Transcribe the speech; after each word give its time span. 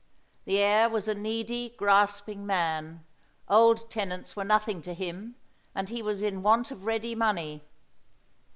The 0.45 0.57
heir 0.57 0.89
was 0.89 1.07
a 1.07 1.13
needy, 1.13 1.75
grasping 1.77 2.43
man. 2.43 3.05
Old 3.47 3.91
tenants 3.91 4.35
were 4.35 4.43
nothing 4.43 4.81
to 4.81 4.95
him, 4.95 5.35
and 5.75 5.89
he 5.89 6.01
was 6.01 6.23
in 6.23 6.41
want 6.41 6.71
of 6.71 6.85
ready 6.85 7.13
money. 7.13 7.63